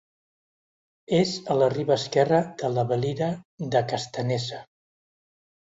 És 1.17 1.33
a 1.55 1.59
la 1.63 1.67
riba 1.75 1.97
esquerra 1.99 2.41
de 2.63 2.73
la 2.79 2.89
Valira 2.95 3.31
de 3.77 3.87
Castanesa. 3.95 4.67